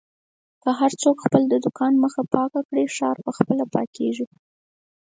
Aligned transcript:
که 0.63 0.69
هر 0.79 0.91
څوک 1.01 1.15
د 1.19 1.23
خپل 1.25 1.41
دوکان 1.65 1.93
مخه 2.03 2.21
پاکه 2.33 2.61
کړي، 2.69 2.85
ښار 2.95 3.17
په 3.25 3.31
خپله 3.37 3.63
پاکېږي. 3.73 4.25